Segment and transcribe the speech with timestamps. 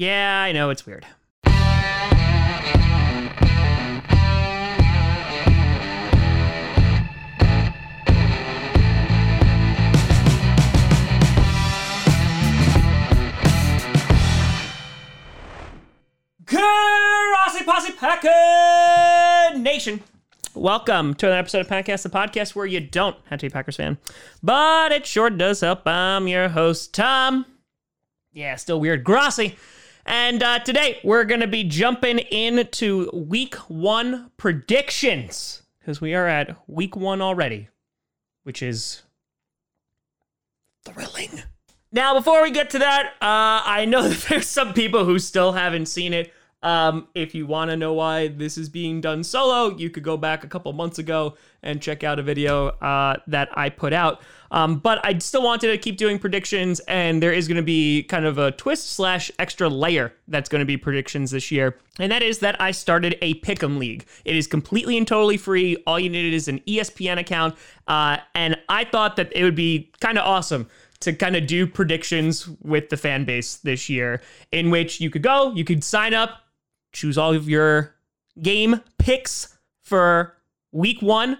[0.00, 1.04] Yeah, I know it's weird.
[16.46, 20.02] Grossi Posse Packer Nation.
[20.54, 23.50] Welcome to another episode of Podcast, the podcast where you don't have to be a
[23.50, 23.98] Packers fan,
[24.42, 25.86] but it sure does help.
[25.86, 27.44] I'm your host, Tom.
[28.32, 29.58] Yeah, still weird, Grossi.
[30.06, 36.26] And uh, today we're going to be jumping into week one predictions because we are
[36.26, 37.68] at week one already,
[38.44, 39.02] which is
[40.84, 41.42] thrilling.
[41.92, 45.52] Now, before we get to that, uh, I know that there's some people who still
[45.52, 46.32] haven't seen it.
[46.62, 50.18] Um, if you want to know why this is being done solo, you could go
[50.18, 54.20] back a couple months ago and check out a video uh, that I put out.
[54.50, 58.02] Um, but I still wanted to keep doing predictions, and there is going to be
[58.04, 61.76] kind of a twist slash extra layer that's going to be predictions this year.
[61.98, 64.06] And that is that I started a Pick'em League.
[64.24, 65.76] It is completely and totally free.
[65.86, 67.54] All you need is an ESPN account.
[67.86, 70.68] Uh, and I thought that it would be kind of awesome
[71.00, 74.20] to kind of do predictions with the fan base this year,
[74.52, 76.42] in which you could go, you could sign up,
[76.92, 77.94] choose all of your
[78.42, 80.36] game picks for
[80.72, 81.38] week one,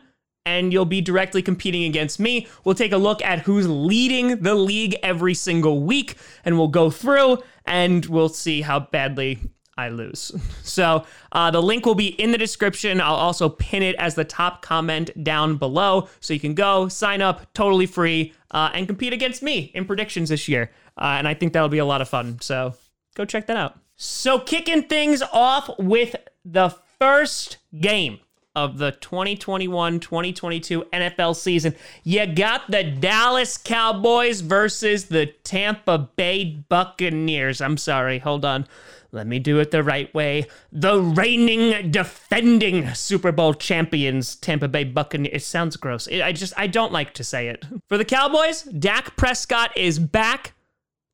[0.51, 2.49] and you'll be directly competing against me.
[2.65, 6.91] We'll take a look at who's leading the league every single week, and we'll go
[6.91, 9.39] through and we'll see how badly
[9.79, 10.33] I lose.
[10.63, 13.01] So uh, the link will be in the description.
[13.01, 16.09] I'll also pin it as the top comment down below.
[16.21, 20.29] So you can go, sign up, totally free, uh, and compete against me in predictions
[20.29, 20.71] this year.
[20.97, 22.41] Uh, and I think that'll be a lot of fun.
[22.41, 22.75] So
[23.17, 23.81] go check that out.
[23.97, 28.21] So kicking things off with the first game
[28.65, 31.75] of the 2021-2022 NFL season.
[32.05, 37.61] You got the Dallas Cowboys versus the Tampa Bay Buccaneers.
[37.61, 38.67] I'm sorry, hold on.
[39.13, 40.47] Let me do it the right way.
[40.71, 45.35] The reigning, defending Super Bowl champions, Tampa Bay Buccaneers.
[45.35, 46.07] It sounds gross.
[46.07, 47.65] I just, I don't like to say it.
[47.89, 50.53] For the Cowboys, Dak Prescott is back.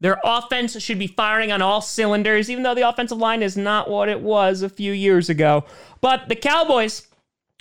[0.01, 3.89] Their offense should be firing on all cylinders, even though the offensive line is not
[3.89, 5.65] what it was a few years ago.
[6.03, 7.09] But the Cowboys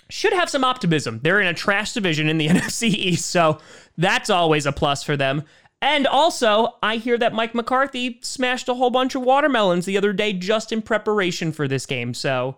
[0.08, 1.20] should have some optimism.
[1.22, 3.58] They're in a trash division in the NFC East, so
[3.96, 5.44] that's always a plus for them.
[5.82, 10.12] And also, I hear that Mike McCarthy smashed a whole bunch of watermelons the other
[10.12, 12.14] day just in preparation for this game.
[12.14, 12.56] So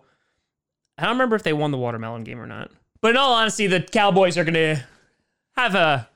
[0.97, 2.71] I don't remember if they won the watermelon game or not.
[3.01, 4.83] But in all honesty, the Cowboys are going to
[5.55, 6.09] have a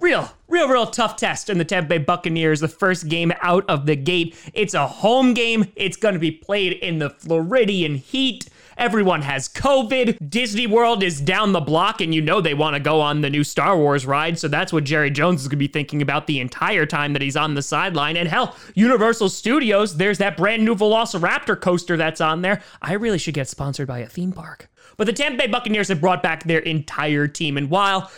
[0.00, 2.60] real, real, real tough test in the Tampa Bay Buccaneers.
[2.60, 4.36] The first game out of the gate.
[4.52, 5.72] It's a home game.
[5.76, 8.48] It's going to be played in the Floridian heat.
[8.76, 10.30] Everyone has COVID.
[10.30, 13.30] Disney World is down the block, and you know they want to go on the
[13.30, 14.38] new Star Wars ride.
[14.38, 17.22] So that's what Jerry Jones is going to be thinking about the entire time that
[17.22, 18.16] he's on the sideline.
[18.16, 22.62] And hell, Universal Studios, there's that brand new Velociraptor coaster that's on there.
[22.82, 24.68] I really should get sponsored by a theme park.
[24.96, 27.56] But the Tampa Bay Buccaneers have brought back their entire team.
[27.56, 28.10] And while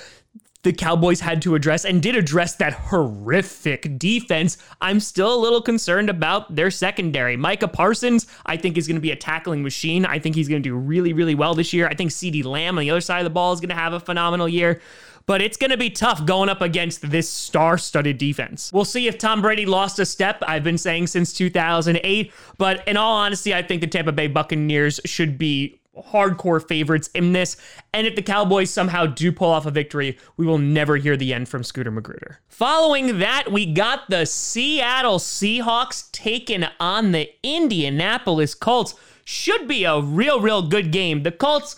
[0.67, 4.59] the Cowboys had to address and did address that horrific defense.
[4.81, 7.37] I'm still a little concerned about their secondary.
[7.37, 10.05] Micah Parsons, I think, is going to be a tackling machine.
[10.05, 11.87] I think he's going to do really, really well this year.
[11.87, 13.93] I think CeeDee Lamb on the other side of the ball is going to have
[13.93, 14.81] a phenomenal year.
[15.27, 18.73] But it's going to be tough going up against this star studded defense.
[18.73, 20.43] We'll see if Tom Brady lost a step.
[20.49, 22.33] I've been saying since 2008.
[22.59, 27.33] But in all honesty, I think the Tampa Bay Buccaneers should be hardcore favorites in
[27.33, 27.57] this.
[27.93, 31.33] And if the Cowboys somehow do pull off a victory, we will never hear the
[31.33, 32.41] end from Scooter Magruder.
[32.49, 38.95] Following that, we got the Seattle Seahawks taking on the Indianapolis Colts.
[39.25, 41.23] Should be a real, real good game.
[41.23, 41.77] The Colts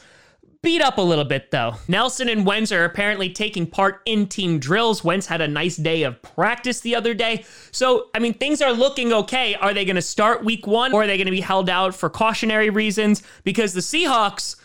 [0.63, 1.75] beat up a little bit though.
[1.87, 5.05] Nelson and Wentz are apparently taking part in team drills.
[5.05, 7.45] Wentz had a nice day of practice the other day.
[7.71, 9.55] So, I mean, things are looking okay.
[9.55, 11.95] Are they going to start week one or are they going to be held out
[11.95, 13.23] for cautionary reasons?
[13.45, 14.57] Because the Seahawks,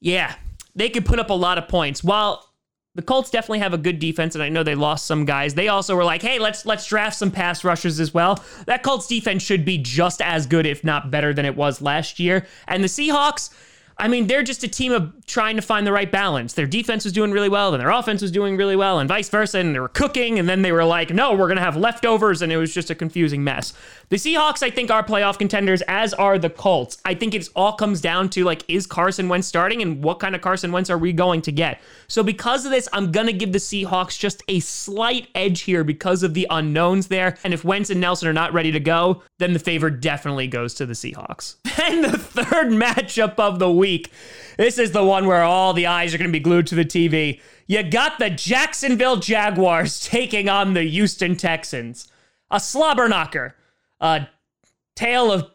[0.00, 0.36] yeah,
[0.74, 2.02] they could put up a lot of points.
[2.02, 2.48] While
[2.94, 5.54] the Colts definitely have a good defense, and I know they lost some guys.
[5.54, 9.06] They also were like, "Hey, let's let's draft some pass rushers as well." That Colts
[9.06, 12.46] defense should be just as good, if not better, than it was last year.
[12.68, 13.48] And the Seahawks,
[14.02, 16.54] I mean, they're just a team of trying to find the right balance.
[16.54, 19.28] Their defense was doing really well, and their offense was doing really well, and vice
[19.28, 19.60] versa.
[19.60, 22.42] And they were cooking, and then they were like, no, we're going to have leftovers,
[22.42, 23.74] and it was just a confusing mess.
[24.08, 26.98] The Seahawks, I think, are playoff contenders, as are the Colts.
[27.04, 30.34] I think it all comes down to, like, is Carson Wentz starting, and what kind
[30.34, 31.80] of Carson Wentz are we going to get?
[32.08, 35.84] So, because of this, I'm going to give the Seahawks just a slight edge here
[35.84, 37.36] because of the unknowns there.
[37.44, 40.74] And if Wentz and Nelson are not ready to go, then the favor definitely goes
[40.74, 41.54] to the Seahawks.
[41.82, 43.91] And the third matchup of the week.
[44.56, 46.84] This is the one where all the eyes are going to be glued to the
[46.84, 47.40] TV.
[47.66, 52.08] You got the Jacksonville Jaguars taking on the Houston Texans.
[52.50, 53.56] A slobber knocker.
[54.00, 54.28] A
[54.94, 55.50] tale of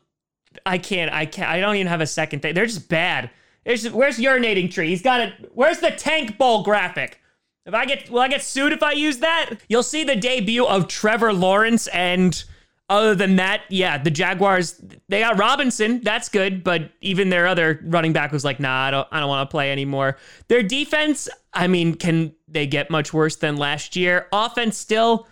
[0.66, 2.54] I can't I can't I don't even have a second thing.
[2.54, 3.30] They're just bad.
[3.66, 4.90] There's, where's urinating tree?
[4.90, 5.52] He's got it.
[5.54, 7.20] Where's the tank bowl graphic?
[7.66, 9.52] If I get will I get sued if I use that?
[9.68, 12.44] You'll see the debut of Trevor Lawrence and
[12.90, 17.82] other than that, yeah, the Jaguars they got Robinson, that's good, but even their other
[17.84, 20.18] running back was like, "Nah, I don't I don't want to play anymore."
[20.48, 24.28] Their defense, I mean, can they get much worse than last year?
[24.32, 25.28] Offense still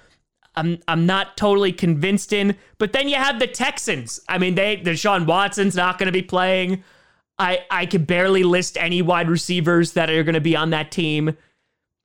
[0.55, 4.19] I'm I'm not totally convinced in, but then you have the Texans.
[4.27, 6.83] I mean, they Deshaun Watson's not going to be playing.
[7.37, 10.91] I I could barely list any wide receivers that are going to be on that
[10.91, 11.37] team.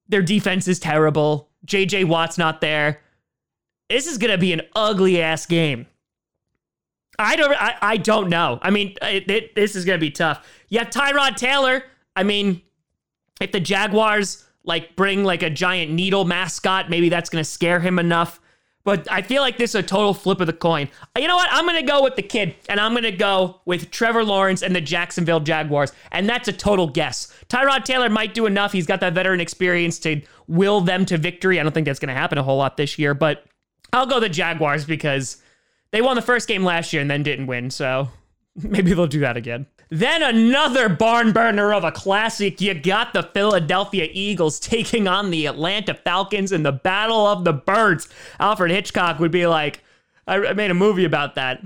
[0.09, 1.49] Their defense is terrible.
[1.67, 3.01] JJ Watt's not there
[3.91, 5.87] this is gonna be an ugly ass game.
[7.19, 7.53] I don't.
[7.53, 8.59] I, I don't know.
[8.63, 10.47] I mean, it, it, this is gonna be tough.
[10.69, 11.85] Yeah, Tyrod Taylor.
[12.17, 12.63] I mean,
[13.41, 17.99] if the Jaguars like bring like a giant needle mascot, maybe that's gonna scare him
[17.99, 18.41] enough.
[18.83, 20.89] But I feel like this is a total flip of the coin.
[21.19, 21.49] You know what?
[21.53, 24.81] I'm gonna go with the kid, and I'm gonna go with Trevor Lawrence and the
[24.81, 27.35] Jacksonville Jaguars, and that's a total guess.
[27.49, 28.73] Tyrod Taylor might do enough.
[28.73, 31.61] He's got that veteran experience to will them to victory.
[31.61, 33.45] I don't think that's gonna happen a whole lot this year, but
[33.93, 35.39] I'll go the Jaguars because
[35.91, 38.09] they won the first game last year and then didn't win, so
[38.57, 39.67] maybe they'll do that again.
[39.93, 42.61] Then another barn burner of a classic.
[42.61, 47.53] You got the Philadelphia Eagles taking on the Atlanta Falcons in the Battle of the
[47.53, 48.09] Birds.
[48.39, 49.83] Alfred Hitchcock would be like,
[50.29, 51.61] I made a movie about that.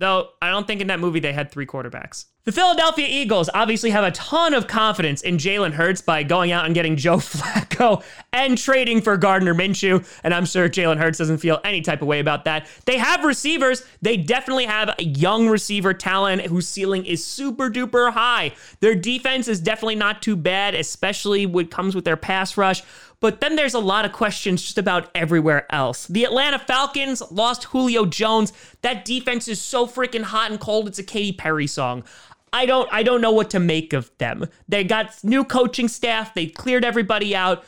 [0.00, 2.24] Though I don't think in that movie they had three quarterbacks.
[2.44, 6.64] The Philadelphia Eagles obviously have a ton of confidence in Jalen Hurts by going out
[6.64, 8.02] and getting Joe Flacco
[8.32, 10.02] and trading for Gardner Minshew.
[10.24, 12.66] And I'm sure Jalen Hurts doesn't feel any type of way about that.
[12.86, 13.84] They have receivers.
[14.00, 18.54] They definitely have a young receiver talent whose ceiling is super duper high.
[18.80, 22.82] Their defense is definitely not too bad, especially what comes with their pass rush.
[23.20, 26.06] But then there's a lot of questions just about everywhere else.
[26.06, 28.52] The Atlanta Falcons lost Julio Jones.
[28.82, 30.88] That defense is so freaking hot and cold.
[30.88, 32.04] It's a Katy Perry song.
[32.52, 34.46] I don't I don't know what to make of them.
[34.68, 36.34] They got new coaching staff.
[36.34, 37.64] They cleared everybody out.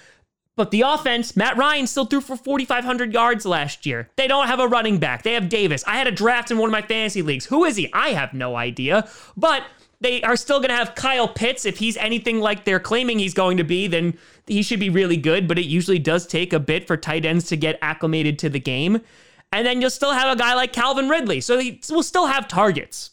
[0.55, 4.11] But the offense, Matt Ryan still threw for 4,500 yards last year.
[4.17, 5.23] They don't have a running back.
[5.23, 5.83] They have Davis.
[5.87, 7.47] I had a draft in one of my fantasy leagues.
[7.47, 7.91] Who is he?
[7.95, 9.09] I have no idea.
[9.35, 9.65] But
[10.03, 11.65] they are still going to have Kyle Pitts.
[11.65, 15.17] If he's anything like they're claiming he's going to be, then he should be really
[15.17, 15.47] good.
[15.47, 18.61] But it usually does take a bit for tight ends to get acclimated to the
[18.61, 19.01] game.
[19.53, 21.41] And then you'll still have a guy like Calvin Ridley.
[21.41, 23.11] So he will still have targets.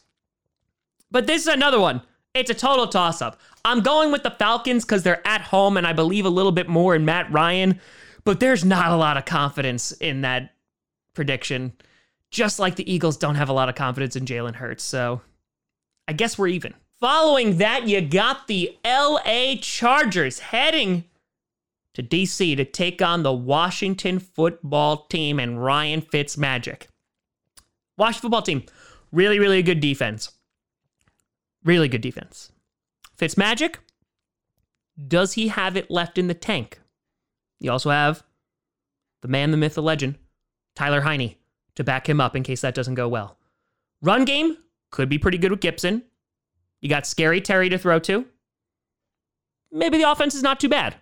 [1.11, 2.01] But this is another one.
[2.33, 3.39] It's a total toss up.
[3.65, 6.69] I'm going with the Falcons because they're at home and I believe a little bit
[6.69, 7.79] more in Matt Ryan,
[8.23, 10.53] but there's not a lot of confidence in that
[11.13, 11.73] prediction.
[12.31, 14.83] Just like the Eagles don't have a lot of confidence in Jalen Hurts.
[14.83, 15.21] So
[16.09, 16.73] I guess we're even.
[16.99, 21.03] Following that, you got the LA Chargers heading
[21.93, 26.87] to DC to take on the Washington football team and Ryan Fitzmagic.
[27.95, 28.63] Washington football team,
[29.11, 30.31] really, really good defense.
[31.63, 32.51] Really good defense.
[33.15, 33.75] Fitzmagic,
[35.07, 36.79] does he have it left in the tank?
[37.59, 38.23] You also have
[39.21, 40.15] the man, the myth, the legend,
[40.73, 41.35] Taylor Heinicke,
[41.75, 43.37] to back him up in case that doesn't go well.
[44.01, 44.57] Run game
[44.91, 46.03] could be pretty good with Gibson.
[46.81, 48.25] You got Scary Terry to throw to.
[49.71, 50.95] Maybe the offense is not too bad.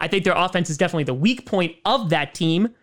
[0.00, 2.74] I think their offense is definitely the weak point of that team.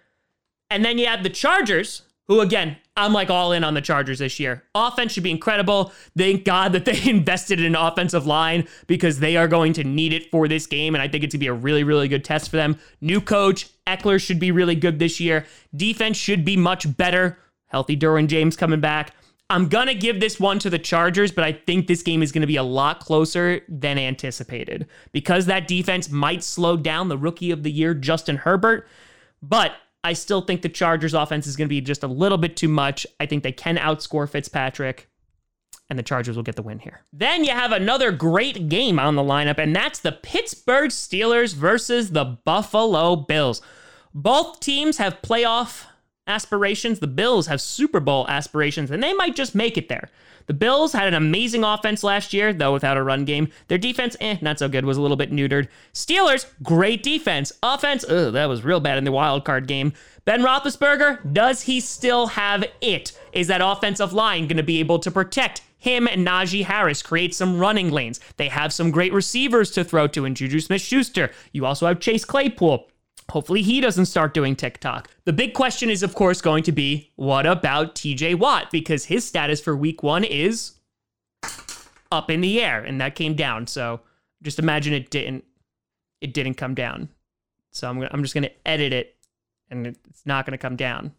[0.69, 4.19] And then you have the Chargers, who again, I'm like all in on the Chargers
[4.19, 4.63] this year.
[4.75, 5.93] Offense should be incredible.
[6.17, 10.13] Thank God that they invested in an offensive line because they are going to need
[10.13, 10.95] it for this game.
[10.95, 12.79] And I think it's going to be a really, really good test for them.
[12.99, 15.45] New coach, Ekeler should be really good this year.
[15.75, 17.37] Defense should be much better.
[17.67, 19.13] Healthy Derwin James coming back.
[19.51, 22.31] I'm going to give this one to the Chargers, but I think this game is
[22.31, 27.17] going to be a lot closer than anticipated because that defense might slow down the
[27.17, 28.87] rookie of the year, Justin Herbert.
[29.41, 29.73] But
[30.05, 32.69] I still think the Chargers offense is going to be just a little bit too
[32.69, 33.05] much.
[33.19, 35.09] I think they can outscore Fitzpatrick,
[35.89, 37.01] and the Chargers will get the win here.
[37.11, 42.11] Then you have another great game on the lineup, and that's the Pittsburgh Steelers versus
[42.11, 43.61] the Buffalo Bills.
[44.13, 45.87] Both teams have playoff
[46.31, 46.99] aspirations.
[46.99, 50.09] The Bills have Super Bowl aspirations, and they might just make it there.
[50.47, 53.49] The Bills had an amazing offense last year, though without a run game.
[53.67, 55.67] Their defense, eh, not so good, was a little bit neutered.
[55.93, 57.51] Steelers, great defense.
[57.61, 59.93] Offense, ugh, that was real bad in the wild card game.
[60.25, 63.17] Ben Roethlisberger, does he still have it?
[63.33, 67.33] Is that offensive line going to be able to protect him and Najee Harris create
[67.33, 68.19] some running lanes.
[68.37, 71.31] They have some great receivers to throw to in Juju Smith Schuster.
[71.53, 72.87] You also have Chase Claypool.
[73.31, 75.09] Hopefully, he doesn't start doing TikTok.
[75.23, 78.69] The big question is, of course, going to be what about TJ Watt?
[78.71, 80.73] Because his status for week one is
[82.11, 83.67] up in the air, and that came down.
[83.67, 84.01] So
[84.43, 85.45] just imagine it didn't
[86.19, 87.07] it didn't come down.
[87.71, 89.15] So I'm I'm just gonna edit it,
[89.69, 91.13] and it's not gonna come down.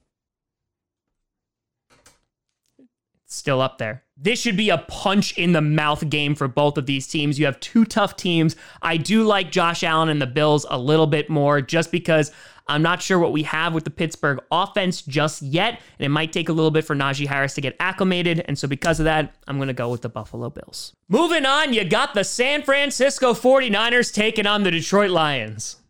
[3.33, 4.03] Still up there.
[4.17, 7.39] This should be a punch in the mouth game for both of these teams.
[7.39, 8.55] You have two tough teams.
[8.81, 12.31] I do like Josh Allen and the Bills a little bit more just because
[12.69, 15.81] I'm not sure what we have with the Pittsburgh offense just yet.
[15.99, 18.45] And it might take a little bit for Najee Harris to get acclimated.
[18.47, 20.95] And so, because of that, I'm going to go with the Buffalo Bills.
[21.09, 25.82] Moving on, you got the San Francisco 49ers taking on the Detroit Lions.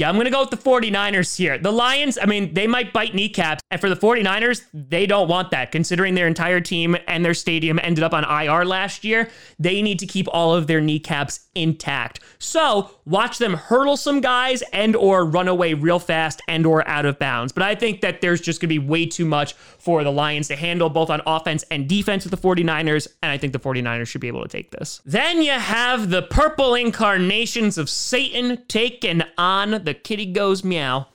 [0.00, 1.58] Yeah, I'm going to go with the 49ers here.
[1.58, 3.60] The Lions, I mean, they might bite kneecaps.
[3.70, 7.78] And for the 49ers, they don't want that, considering their entire team and their stadium
[7.82, 9.28] ended up on IR last year.
[9.58, 12.20] They need to keep all of their kneecaps intact.
[12.38, 17.04] So watch them hurdle some guys and or run away real fast and or out
[17.04, 17.52] of bounds.
[17.52, 20.48] But I think that there's just going to be way too much for the Lions
[20.48, 23.06] to handle both on offense and defense with the 49ers.
[23.22, 25.02] And I think the 49ers should be able to take this.
[25.04, 31.08] Then you have the purple incarnations of Satan taking on the the kitty goes meow.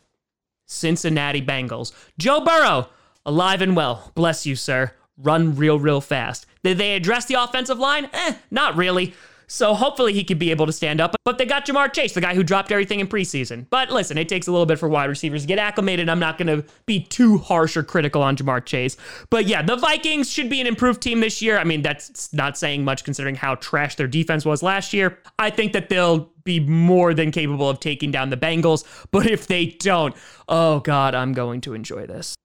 [0.65, 1.93] Cincinnati Bengals.
[2.17, 2.89] Joe Burrow,
[3.25, 4.11] alive and well.
[4.15, 4.91] Bless you, sir.
[5.17, 6.45] Run real, real fast.
[6.61, 8.09] Did they address the offensive line?
[8.11, 9.13] Eh, not really.
[9.47, 11.15] So hopefully he could be able to stand up.
[11.23, 13.65] But they got Ja'Marr Chase, the guy who dropped everything in preseason.
[13.69, 16.09] But listen, it takes a little bit for wide receivers to get acclimated.
[16.09, 18.97] I'm not going to be too harsh or critical on Ja'Marr Chase.
[19.29, 21.57] But yeah, the Vikings should be an improved team this year.
[21.57, 25.19] I mean, that's not saying much considering how trash their defense was last year.
[25.39, 28.83] I think that they'll be more than capable of taking down the Bengals.
[29.11, 30.15] But if they don't,
[30.47, 32.35] oh God, I'm going to enjoy this.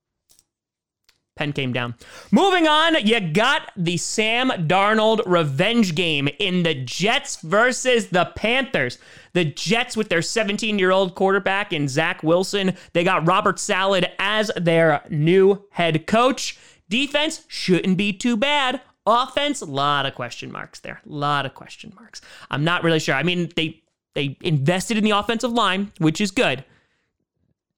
[1.40, 1.94] Came down.
[2.30, 8.98] Moving on, you got the Sam Darnold revenge game in the Jets versus the Panthers.
[9.32, 14.06] The Jets, with their 17 year old quarterback and Zach Wilson, they got Robert Salad
[14.18, 16.58] as their new head coach.
[16.90, 18.82] Defense shouldn't be too bad.
[19.06, 21.00] Offense, a lot of question marks there.
[21.06, 22.20] A lot of question marks.
[22.50, 23.14] I'm not really sure.
[23.14, 23.82] I mean, they
[24.14, 26.66] they invested in the offensive line, which is good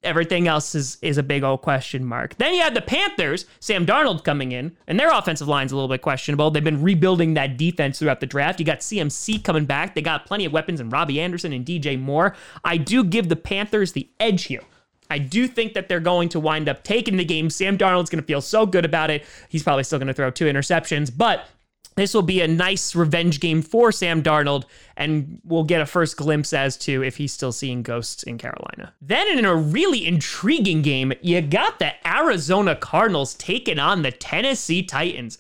[0.04, 2.36] everything else is is a big old question mark.
[2.38, 5.88] Then you have the Panthers, Sam Darnold coming in, and their offensive line's a little
[5.88, 6.50] bit questionable.
[6.50, 8.60] They've been rebuilding that defense throughout the draft.
[8.60, 9.94] You got CMC coming back.
[9.94, 12.34] They got plenty of weapons in Robbie Anderson and DJ Moore.
[12.64, 14.62] I do give the Panthers the edge here.
[15.10, 17.50] I do think that they're going to wind up taking the game.
[17.50, 19.26] Sam Darnold's going to feel so good about it.
[19.50, 21.46] He's probably still going to throw two interceptions, but
[21.94, 24.64] this will be a nice revenge game for Sam Darnold,
[24.96, 28.94] and we'll get a first glimpse as to if he's still seeing ghosts in Carolina.
[29.00, 34.82] Then, in a really intriguing game, you got the Arizona Cardinals taking on the Tennessee
[34.82, 35.36] Titans.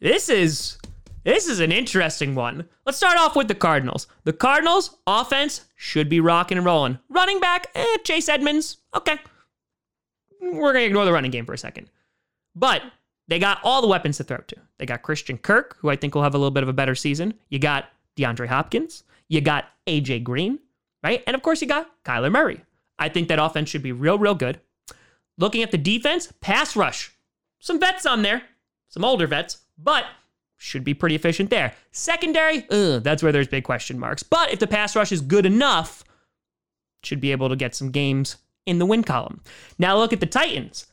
[0.00, 0.78] This is
[1.24, 2.68] this is an interesting one.
[2.84, 4.08] Let's start off with the Cardinals.
[4.24, 6.98] The Cardinals offense should be rocking and rolling.
[7.08, 9.18] Running back, eh, Chase Edmonds, okay.
[10.40, 11.88] We're gonna ignore the running game for a second,
[12.56, 12.82] but
[13.32, 14.56] they got all the weapons to throw to.
[14.76, 16.94] They got Christian Kirk, who I think will have a little bit of a better
[16.94, 17.32] season.
[17.48, 19.04] You got DeAndre Hopkins.
[19.26, 20.58] You got AJ Green,
[21.02, 21.22] right?
[21.26, 22.60] And of course, you got Kyler Murray.
[22.98, 24.60] I think that offense should be real, real good.
[25.38, 27.10] Looking at the defense, pass rush.
[27.58, 28.42] Some vets on there,
[28.88, 30.04] some older vets, but
[30.58, 31.72] should be pretty efficient there.
[31.90, 34.22] Secondary, ugh, that's where there's big question marks.
[34.22, 36.04] But if the pass rush is good enough,
[37.02, 38.36] should be able to get some games
[38.66, 39.40] in the win column.
[39.78, 40.91] Now look at the Titans.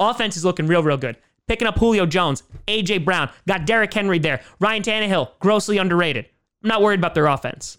[0.00, 1.16] Offense is looking real, real good.
[1.46, 4.40] Picking up Julio Jones, AJ Brown, got Derrick Henry there.
[4.60, 6.26] Ryan Tannehill, grossly underrated.
[6.62, 7.76] I'm not worried about their offense.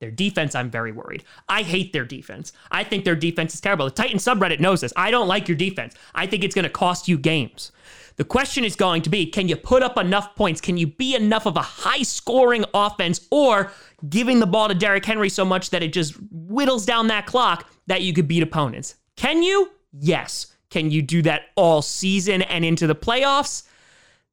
[0.00, 1.24] Their defense, I'm very worried.
[1.48, 2.52] I hate their defense.
[2.70, 3.84] I think their defense is terrible.
[3.84, 4.94] The Titan subreddit knows this.
[4.96, 5.94] I don't like your defense.
[6.14, 7.70] I think it's going to cost you games.
[8.16, 10.60] The question is going to be can you put up enough points?
[10.60, 13.72] Can you be enough of a high scoring offense or
[14.08, 17.70] giving the ball to Derrick Henry so much that it just whittles down that clock
[17.86, 18.96] that you could beat opponents?
[19.16, 19.70] Can you?
[19.92, 20.46] Yes.
[20.70, 23.64] Can you do that all season and into the playoffs?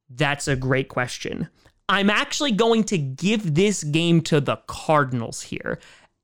[0.09, 1.49] That's a great question.
[1.89, 5.79] I'm actually going to give this game to the Cardinals here.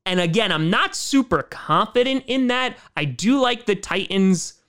[0.06, 2.78] And again, I'm not super confident in that.
[2.98, 4.62] I do like the Titans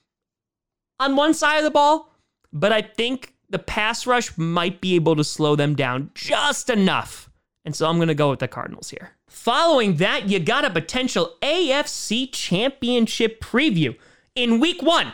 [0.99, 2.13] on one side of the ball,
[2.53, 7.29] but I think the pass rush might be able to slow them down just enough.
[7.65, 9.11] And so I'm going to go with the Cardinals here.
[9.27, 13.97] Following that, you got a potential AFC championship preview.
[14.35, 15.13] In week one,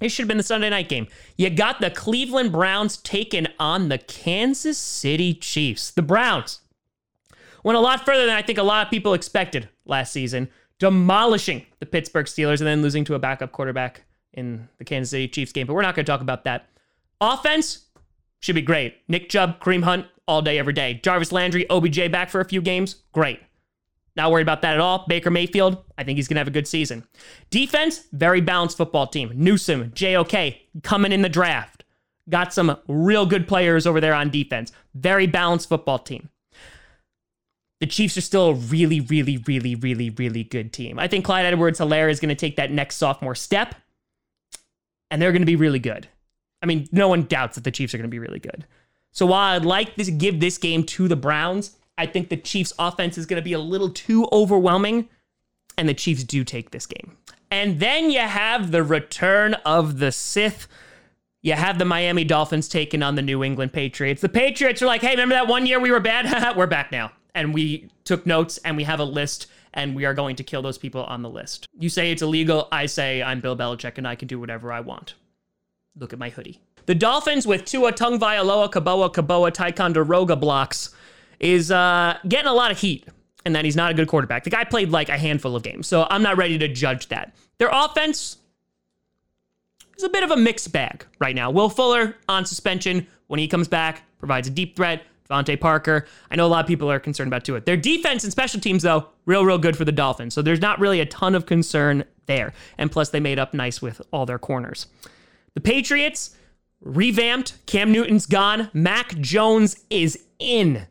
[0.00, 1.06] it should have been the Sunday night game.
[1.36, 5.90] You got the Cleveland Browns taking on the Kansas City Chiefs.
[5.90, 6.60] The Browns
[7.64, 10.48] went a lot further than I think a lot of people expected last season,
[10.78, 15.28] demolishing the Pittsburgh Steelers and then losing to a backup quarterback in the Kansas City
[15.28, 15.66] Chiefs game.
[15.66, 16.68] But we're not going to talk about that.
[17.20, 17.86] Offense
[18.40, 18.96] should be great.
[19.08, 21.00] Nick Chubb, Kareem Hunt, all day, every day.
[21.02, 22.96] Jarvis Landry, OBJ back for a few games.
[23.12, 23.40] Great.
[24.16, 25.04] Not worried about that at all.
[25.06, 27.04] Baker Mayfield, I think he's going to have a good season.
[27.50, 29.30] Defense, very balanced football team.
[29.34, 31.84] Newsome, JOK, coming in the draft.
[32.28, 34.72] Got some real good players over there on defense.
[34.94, 36.30] Very balanced football team.
[37.80, 40.98] the Chiefs are still a really, really, really, really, really good team.
[40.98, 43.74] I think Clyde Edwards Helaire is going to take that next sophomore step,
[45.10, 46.08] and they're going to be really good.
[46.62, 48.66] I mean, no one doubts that the Chiefs are going to be really good.
[49.12, 52.72] So while I'd like to give this game to the Browns, I think the Chiefs'
[52.78, 55.08] offense is going to be a little too overwhelming,
[55.78, 57.16] and the Chiefs do take this game.
[57.50, 60.68] And then you have the return of the Sith.
[61.42, 64.20] You have the Miami Dolphins taking on the New England Patriots.
[64.20, 66.56] The Patriots are like, hey, remember that one year we were bad?
[66.56, 70.14] we're back now and we took notes and we have a list and we are
[70.14, 71.68] going to kill those people on the list.
[71.78, 72.66] You say it's illegal.
[72.72, 75.14] I say I'm Bill Belichick and I can do whatever I want.
[75.94, 76.60] Look at my hoodie.
[76.86, 80.94] The Dolphins with Tua Tagovailoa Kaboa Kaboa Ticonderoga blocks
[81.40, 83.06] is uh, getting a lot of heat
[83.44, 84.44] and that he's not a good quarterback.
[84.44, 87.34] The guy played like a handful of games, so I'm not ready to judge that.
[87.58, 88.38] Their offense
[89.96, 91.50] is a bit of a mixed bag right now.
[91.50, 93.06] Will Fuller on suspension.
[93.28, 95.02] When he comes back, provides a deep threat.
[95.28, 96.06] DeVante Parker.
[96.30, 97.60] I know a lot of people are concerned about Tua.
[97.60, 100.34] Their defense and special teams, though, real, real good for the Dolphins.
[100.34, 102.52] So there's not really a ton of concern there.
[102.78, 104.86] And plus, they made up nice with all their corners.
[105.54, 106.36] The Patriots
[106.80, 107.54] revamped.
[107.66, 108.70] Cam Newton's gone.
[108.72, 110.86] Mac Jones is in.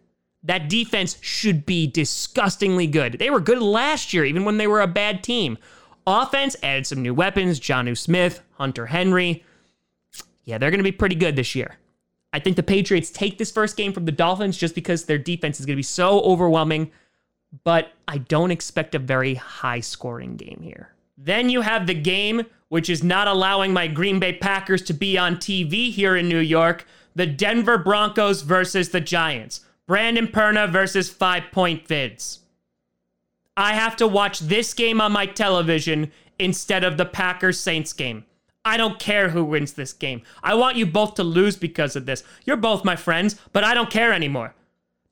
[0.45, 3.13] That defense should be disgustingly good.
[3.13, 5.57] They were good last year, even when they were a bad team.
[6.07, 9.43] Offense added some new weapons Jonnu Smith, Hunter Henry.
[10.43, 11.77] Yeah, they're going to be pretty good this year.
[12.31, 15.59] I think the Patriots take this first game from the Dolphins just because their defense
[15.59, 16.91] is going to be so overwhelming,
[17.63, 20.89] but I don't expect a very high scoring game here.
[21.17, 25.17] Then you have the game, which is not allowing my Green Bay Packers to be
[25.17, 26.85] on TV here in New York
[27.15, 29.61] the Denver Broncos versus the Giants.
[29.87, 32.39] Brandon Perna versus Five Point Vids.
[33.55, 38.25] I have to watch this game on my television instead of the Packers Saints game.
[38.65, 40.23] I don't care who wins this game.
[40.43, 42.23] I want you both to lose because of this.
[42.45, 44.55] You're both my friends, but I don't care anymore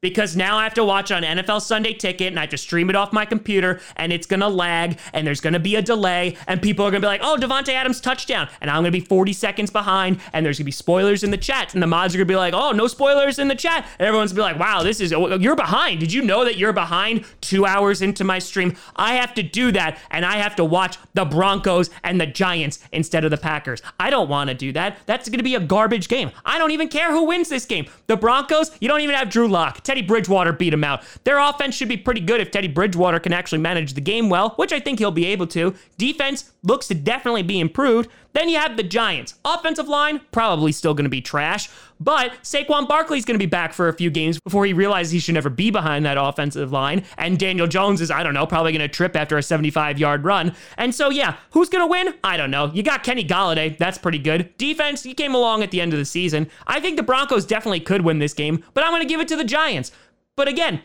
[0.04, 2.90] because now I have to watch on NFL Sunday Ticket and I have to stream
[2.90, 6.62] it off my computer and it's gonna lag and there's gonna be a delay and
[6.62, 8.50] people are gonna be like, oh, Davante Adams touchdown.
[8.60, 11.74] And I'm gonna be 40 seconds behind and there's gonna be spoilers in the chat.
[11.74, 13.88] And the mods are gonna be like, oh, no spoilers in the chat.
[13.98, 16.02] And everyone's gonna be like, wow, this is, you're behind.
[16.02, 18.76] Did you know that you're behind two hours into my stream?
[18.98, 22.80] I have to do that and I have to watch the Broncos and the Giants
[22.92, 23.82] instead of the Packers.
[24.02, 24.98] I don't wanna do that.
[25.06, 26.32] That's gonna be a garbage game.
[26.44, 27.86] I don't even care who wins this game.
[28.08, 29.82] The Broncos, you don't even have Drew Lock.
[29.94, 31.04] Teddy Bridgewater beat him out.
[31.24, 34.50] Their offense should be pretty good if Teddy Bridgewater can actually manage the game well,
[34.56, 35.76] which I think he'll be able to.
[36.00, 38.10] Defense looks to definitely be improved.
[38.34, 39.36] Then you have the Giants.
[39.46, 41.70] Offensive line, probably still going to be trash,
[42.00, 45.20] but Saquon Barkley's going to be back for a few games before he realizes he
[45.20, 47.06] should never be behind that offensive line.
[47.18, 50.26] And Daniel Jones is, I don't know, probably going to trip after a 75 yard
[50.26, 50.56] run.
[50.78, 52.16] And so, yeah, who's going to win?
[52.24, 52.72] I don't know.
[52.74, 53.78] You got Kenny Golladay.
[53.78, 54.56] That's pretty good.
[54.58, 56.50] Defense, he came along at the end of the season.
[56.68, 59.28] I think the Broncos definitely could win this game, but I'm going to give it
[59.30, 59.92] to the Giants.
[60.36, 60.82] But again,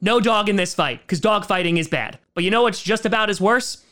[0.00, 2.18] no dog in this fight because dog fighting is bad.
[2.34, 3.84] But you know what's just about as worse?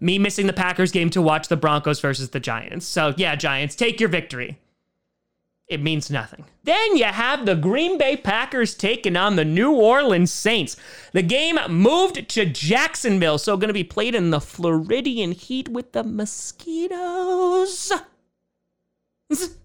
[0.00, 2.86] Me missing the Packers game to watch the Broncos versus the Giants.
[2.86, 4.58] So, yeah, Giants, take your victory.
[5.68, 6.46] It means nothing.
[6.64, 10.76] Then you have the Green Bay Packers taking on the New Orleans Saints.
[11.12, 15.92] The game moved to Jacksonville, so going to be played in the Floridian heat with
[15.92, 17.92] the mosquitoes.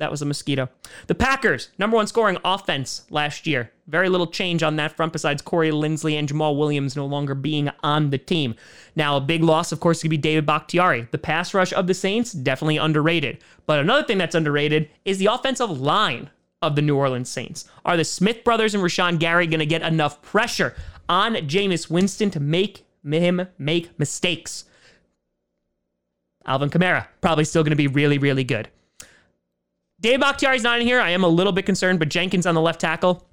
[0.00, 0.70] That was a mosquito.
[1.08, 3.70] The Packers, number one scoring offense last year.
[3.86, 7.70] Very little change on that front besides Corey Linsley and Jamaal Williams no longer being
[7.82, 8.54] on the team.
[8.96, 11.06] Now, a big loss, of course, could be David Bakhtiari.
[11.10, 13.44] The pass rush of the Saints, definitely underrated.
[13.66, 16.30] But another thing that's underrated is the offensive line
[16.62, 17.68] of the New Orleans Saints.
[17.84, 20.74] Are the Smith brothers and Rashan Gary going to get enough pressure
[21.10, 24.64] on Jameis Winston to make him make mistakes?
[26.46, 28.70] Alvin Kamara, probably still going to be really, really good.
[30.00, 31.00] Dave Bakhtiari's not in here.
[31.00, 33.26] I am a little bit concerned, but Jenkins on the left tackle,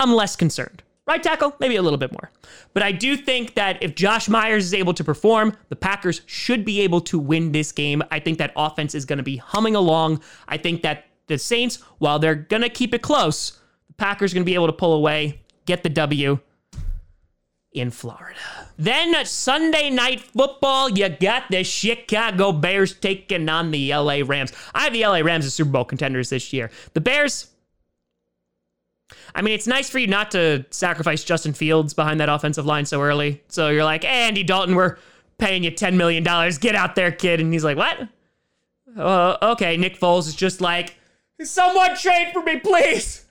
[0.00, 0.82] I'm less concerned.
[1.04, 2.30] Right tackle, maybe a little bit more.
[2.74, 6.64] But I do think that if Josh Myers is able to perform, the Packers should
[6.64, 8.02] be able to win this game.
[8.10, 10.22] I think that offense is going to be humming along.
[10.46, 14.36] I think that the Saints, while they're going to keep it close, the Packers are
[14.36, 16.38] going to be able to pull away, get the W
[17.72, 18.38] in Florida.
[18.76, 24.52] Then Sunday night football, you got the Chicago Bears taking on the LA Rams.
[24.74, 26.70] I have the LA Rams as Super Bowl contenders this year.
[26.94, 27.48] The Bears,
[29.34, 32.84] I mean, it's nice for you not to sacrifice Justin Fields behind that offensive line
[32.84, 33.42] so early.
[33.48, 34.98] So you're like, hey, Andy Dalton, we're
[35.38, 36.22] paying you $10 million.
[36.60, 37.40] Get out there, kid.
[37.40, 38.08] And he's like, what?
[38.96, 40.96] Uh, okay, Nick Foles is just like,
[41.42, 43.24] someone trade for me, please.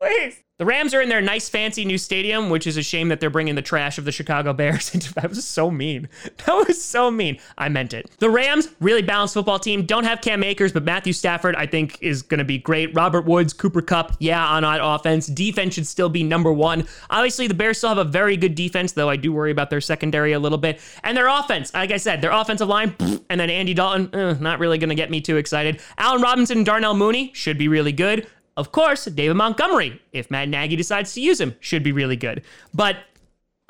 [0.00, 0.42] Please.
[0.60, 3.30] The Rams are in their nice, fancy new stadium, which is a shame that they're
[3.30, 5.10] bringing the trash of the Chicago Bears into.
[5.14, 6.06] That was so mean.
[6.44, 7.38] That was so mean.
[7.56, 8.10] I meant it.
[8.18, 9.86] The Rams, really balanced football team.
[9.86, 12.94] Don't have Cam Akers, but Matthew Stafford, I think, is going to be great.
[12.94, 15.28] Robert Woods, Cooper Kupp, yeah, on offense.
[15.28, 16.86] Defense should still be number one.
[17.08, 19.80] Obviously, the Bears still have a very good defense, though I do worry about their
[19.80, 20.78] secondary a little bit.
[21.02, 22.94] And their offense, like I said, their offensive line,
[23.30, 25.80] and then Andy Dalton, eh, not really going to get me too excited.
[25.96, 28.26] Allen Robinson and Darnell Mooney should be really good.
[28.60, 32.42] Of course, David Montgomery, if Matt Nagy decides to use him, should be really good.
[32.74, 32.98] But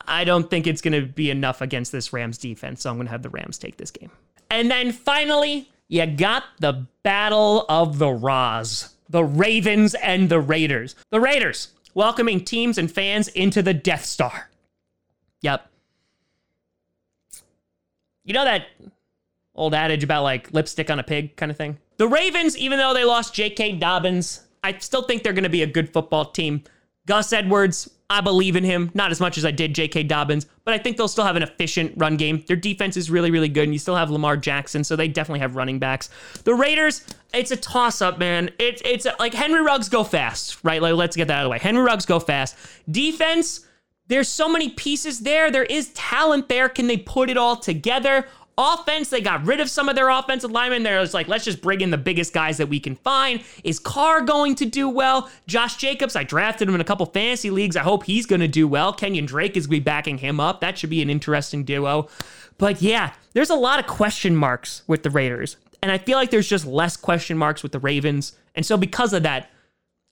[0.07, 3.07] I don't think it's going to be enough against this Rams defense, so I'm going
[3.07, 4.11] to have the Rams take this game.
[4.51, 10.95] And then finally, you got the Battle of the Raws the Ravens and the Raiders.
[11.11, 14.49] The Raiders welcoming teams and fans into the Death Star.
[15.43, 15.69] Yep.
[18.25, 18.67] You know that
[19.55, 21.79] old adage about like lipstick on a pig kind of thing?
[21.97, 23.73] The Ravens, even though they lost J.K.
[23.73, 26.65] Dobbins, I still think they're going to be a good football team.
[27.07, 30.05] Gus Edwards, I believe in him, not as much as I did J.K.
[30.05, 32.45] Dobbins, but I think they'll still have an efficient run game.
[32.47, 35.41] Their defense is really, really good, and you still have Lamar Jackson, so they definitely
[35.41, 36.11] have running backs.
[36.45, 38.51] The Raiders, it's a toss up, man.
[38.59, 40.83] It's it's like Henry Ruggs go fast, right?
[40.83, 41.59] Like let's get that out of the way.
[41.59, 42.57] Henry Ruggs go fast.
[42.91, 43.67] Defense,
[44.09, 45.51] there's so many pieces there.
[45.51, 46.69] There is talent there.
[46.69, 48.27] Can they put it all together?
[48.61, 50.83] Offense, they got rid of some of their offensive linemen.
[50.83, 53.43] They're just like, let's just bring in the biggest guys that we can find.
[53.65, 55.31] Is Carr going to do well?
[55.47, 57.75] Josh Jacobs, I drafted him in a couple fantasy leagues.
[57.75, 58.93] I hope he's going to do well.
[58.93, 60.61] Kenyan Drake is going to be backing him up.
[60.61, 62.09] That should be an interesting duo.
[62.59, 65.57] But yeah, there's a lot of question marks with the Raiders.
[65.83, 68.37] And I feel like there's just less question marks with the Ravens.
[68.55, 69.51] And so because of that,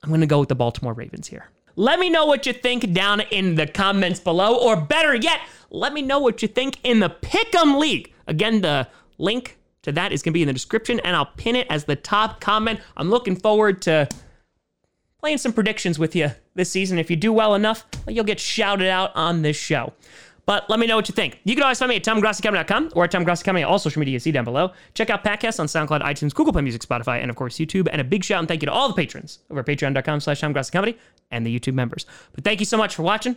[0.02, 1.50] I'm going to go with the Baltimore Ravens here.
[1.76, 5.92] Let me know what you think down in the comments below, or better yet, let
[5.92, 8.14] me know what you think in the Pick'em League.
[8.28, 8.86] Again, the
[9.18, 11.84] link to that is going to be in the description, and I'll pin it as
[11.84, 12.80] the top comment.
[12.96, 14.08] I'm looking forward to
[15.18, 16.98] playing some predictions with you this season.
[16.98, 19.92] If you do well enough, you'll get shouted out on this show.
[20.46, 21.40] But let me know what you think.
[21.44, 24.32] You can always find me at TomGrossiComedy.com or at TomGrossiComedy, all social media you see
[24.32, 24.72] down below.
[24.94, 27.86] Check out podcasts on SoundCloud, iTunes, Google Play Music, Spotify, and of course YouTube.
[27.92, 30.40] And a big shout and thank you to all the patrons over at patreon.com slash
[30.40, 30.96] TomGrossiComedy
[31.30, 32.06] and the YouTube members.
[32.32, 33.36] But thank you so much for watching.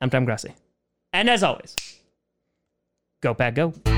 [0.00, 0.54] I'm Tom Grossi.
[1.12, 1.76] And as always,
[3.22, 3.95] go Pack Go.